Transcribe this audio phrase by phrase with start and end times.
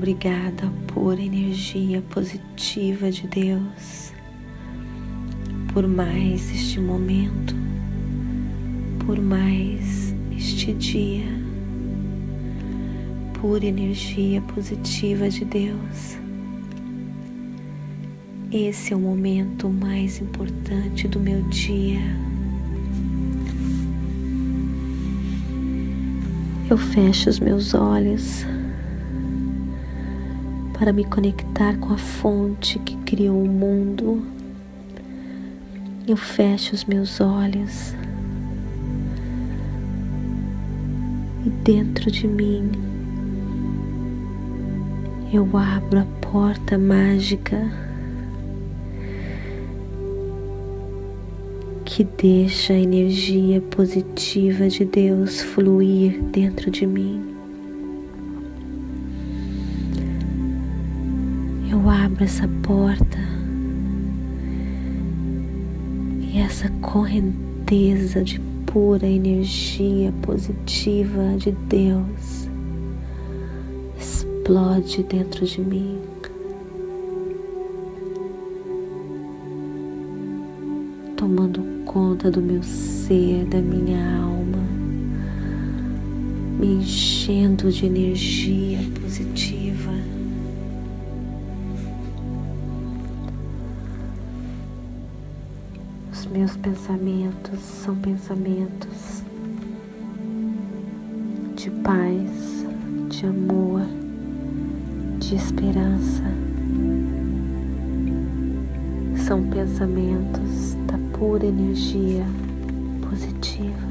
[0.00, 4.14] Obrigada por energia positiva de Deus,
[5.74, 7.54] por mais este momento,
[9.04, 11.26] por mais este dia,
[13.42, 16.16] por energia positiva de Deus.
[18.50, 22.00] Esse é o momento mais importante do meu dia.
[26.70, 28.46] Eu fecho os meus olhos
[30.80, 34.22] para me conectar com a fonte que criou o mundo.
[36.08, 37.94] Eu fecho os meus olhos
[41.44, 42.72] e dentro de mim
[45.30, 47.70] eu abro a porta mágica
[51.84, 57.29] que deixa a energia positiva de Deus fluir dentro de mim.
[61.80, 63.18] Eu abro essa porta
[66.20, 72.50] e essa correnteza de pura energia positiva de Deus
[73.98, 75.98] explode dentro de mim.
[81.16, 84.58] Tomando conta do meu ser, da minha alma,
[86.58, 90.19] me enchendo de energia positiva.
[96.30, 99.24] Meus pensamentos são pensamentos
[101.56, 102.64] de paz,
[103.08, 103.82] de amor,
[105.18, 106.22] de esperança.
[109.26, 112.24] São pensamentos da pura energia
[113.08, 113.90] positiva.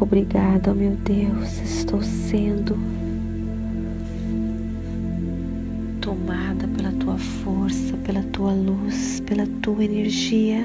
[0.00, 2.76] Obrigada, meu Deus, estou sendo
[6.24, 10.64] tomada pela tua força, pela tua luz, pela tua energia.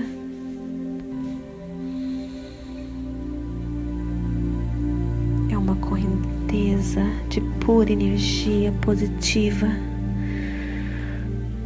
[5.52, 9.68] É uma correnteza de pura energia positiva,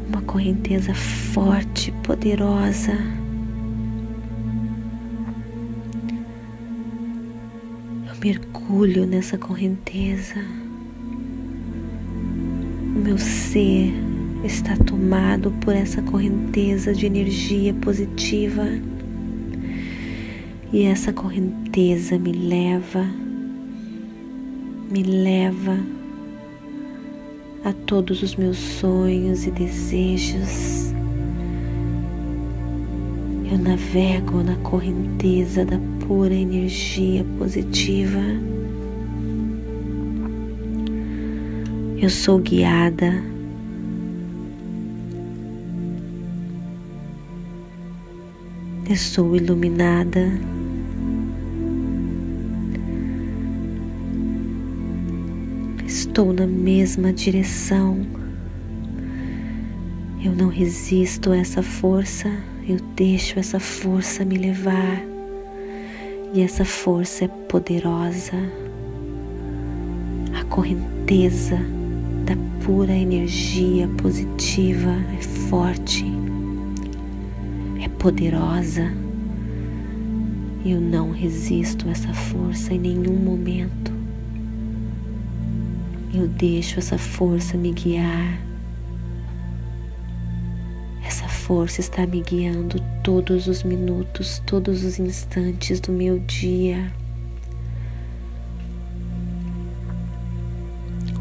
[0.09, 2.93] uma correnteza forte, poderosa.
[8.07, 10.43] Eu mergulho nessa correnteza
[13.03, 13.93] meu ser
[14.45, 18.65] está tomado por essa correnteza de energia positiva
[20.71, 23.05] e essa correnteza me leva,
[24.89, 25.77] me leva
[27.65, 30.93] a todos os meus sonhos e desejos.
[33.51, 35.77] Eu navego na correnteza da
[36.07, 38.21] pura energia positiva.
[42.03, 43.23] Eu sou guiada.
[48.89, 50.19] Eu sou iluminada.
[55.88, 58.06] Estou na mesma direção.
[60.21, 62.29] Eu não resisto a essa força,
[62.67, 65.01] eu deixo essa força me levar.
[66.33, 68.35] E essa força é poderosa.
[70.38, 71.61] A correnteza
[72.63, 76.06] pura energia positiva é forte,
[77.83, 78.89] é poderosa.
[80.65, 83.92] Eu não resisto essa força em nenhum momento.
[86.13, 88.39] Eu deixo essa força me guiar.
[91.06, 96.94] Essa força está me guiando todos os minutos, todos os instantes do meu dia.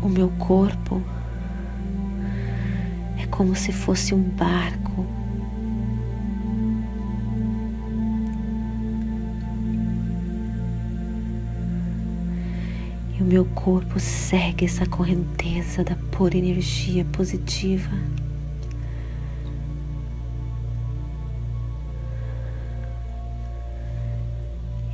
[0.01, 1.03] O meu corpo
[3.33, 5.05] como se fosse um barco.
[13.19, 17.91] E o meu corpo segue essa correnteza da pura energia positiva.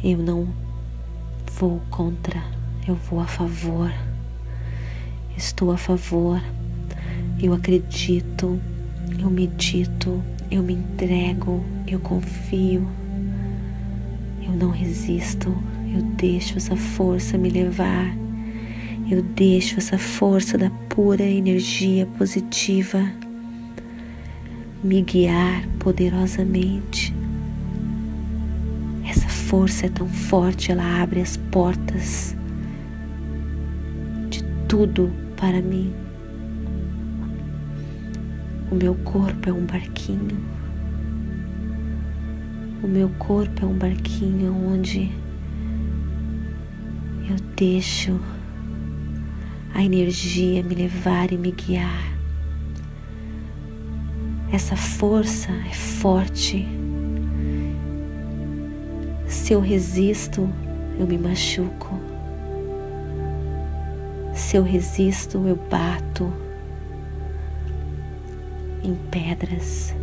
[0.02, 0.49] Eu não
[1.58, 2.41] vou contra,
[2.87, 3.91] eu vou a favor
[5.38, 6.43] estou a favor,
[7.40, 8.61] eu acredito,
[9.19, 12.88] eu medito, eu me entrego, eu confio,
[14.43, 15.56] eu não resisto,
[15.94, 18.14] eu deixo essa força me levar,
[19.11, 23.00] eu deixo essa força da pura energia positiva
[24.82, 27.14] me guiar poderosamente.
[29.08, 32.37] Essa força é tão forte, ela abre as portas
[34.29, 36.07] de tudo para mim.
[38.70, 40.38] O meu corpo é um barquinho.
[42.82, 45.11] O meu corpo é um barquinho onde
[47.31, 48.20] eu deixo
[49.75, 52.12] a energia me levar e me guiar.
[54.53, 56.69] Essa força é forte.
[59.26, 60.47] Se eu resisto,
[60.99, 61.99] eu me machuco.
[64.35, 66.31] Se eu resisto, eu bato
[68.83, 69.95] em pedras.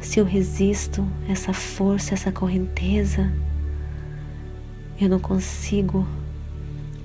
[0.00, 3.32] Se eu resisto essa força, essa correnteza,
[5.00, 6.06] eu não consigo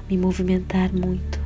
[0.10, 1.40] me movimentar muito.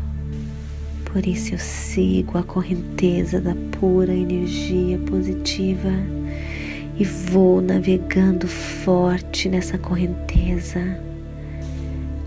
[1.06, 5.92] Por isso eu sigo a correnteza da pura energia positiva
[6.98, 11.00] e vou navegando forte nessa correnteza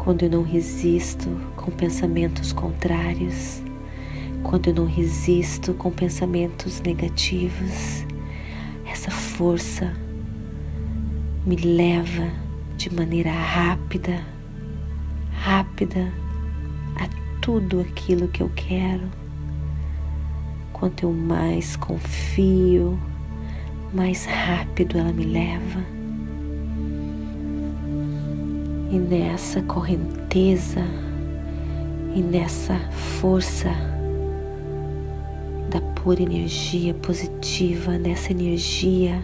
[0.06, 3.60] quando eu não resisto com pensamentos contrários,
[4.46, 8.06] quando eu não resisto com pensamentos negativos,
[8.86, 9.92] essa força
[11.44, 12.30] me leva
[12.76, 14.24] de maneira rápida,
[15.32, 16.12] rápida
[16.94, 17.08] a
[17.40, 19.10] tudo aquilo que eu quero.
[20.72, 22.96] Quanto eu mais confio,
[23.92, 25.96] mais rápido ela me leva
[28.92, 30.84] e nessa correnteza
[32.14, 32.78] e nessa
[33.20, 33.95] força
[36.06, 39.20] pura energia positiva, nessa energia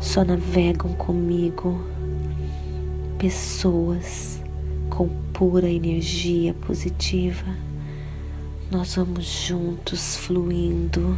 [0.00, 1.80] só navegam comigo
[3.16, 4.42] pessoas
[4.90, 7.54] com pura energia positiva.
[8.72, 11.16] Nós vamos juntos fluindo,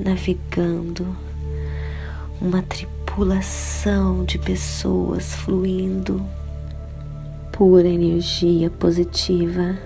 [0.00, 1.14] navegando,
[2.40, 6.24] uma tripulação de pessoas fluindo
[7.52, 9.76] pura energia positiva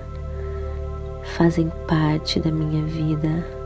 [1.37, 3.59] fazem parte da minha vida,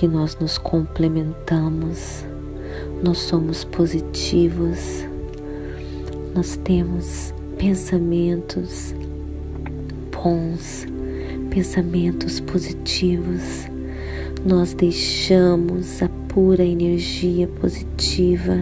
[0.00, 2.24] porque nós nos complementamos,
[3.04, 5.04] nós somos positivos,
[6.34, 8.94] nós temos pensamentos
[10.10, 10.86] bons,
[11.50, 13.66] pensamentos positivos,
[14.42, 18.56] nós deixamos a pura energia positiva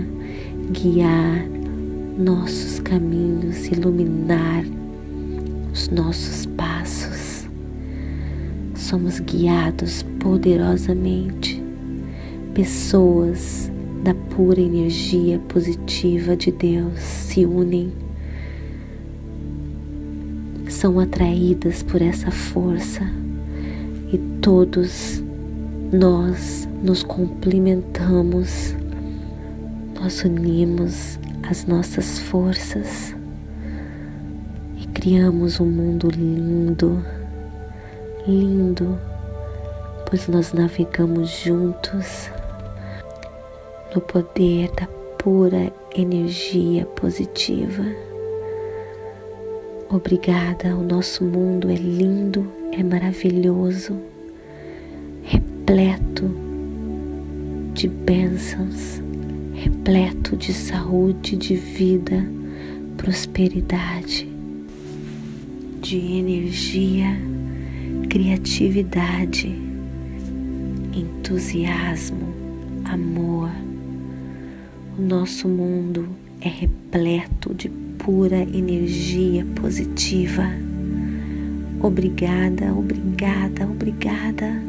[0.73, 1.47] guiar
[2.19, 4.65] nossos caminhos, iluminar
[5.73, 7.18] os nossos passos.
[8.89, 11.63] Somos guiados poderosamente,
[12.55, 13.71] pessoas
[14.03, 17.93] da pura energia positiva de Deus se unem,
[20.71, 23.03] são atraídas por essa força
[24.11, 25.23] e todos
[25.93, 28.75] nós nos complementamos,
[30.01, 33.15] nós unimos as nossas forças
[34.79, 37.05] e criamos um mundo lindo,
[38.29, 38.99] lindo,
[40.09, 42.31] pois nós navegamos juntos
[43.95, 44.87] no poder da
[45.19, 47.85] pura energia positiva.
[49.91, 53.99] Obrigada, o nosso mundo é lindo, é maravilhoso,
[55.25, 56.31] repleto
[57.73, 59.01] de bênçãos
[59.59, 62.25] repleto de saúde, de vida,
[62.97, 64.29] prosperidade,
[65.81, 67.19] de energia,
[68.09, 69.49] criatividade,
[70.93, 72.35] entusiasmo,
[72.85, 73.51] amor.
[74.99, 76.09] O nosso mundo
[76.41, 80.45] é repleto de pura energia positiva,
[81.81, 84.68] Obrigada, obrigada, obrigada.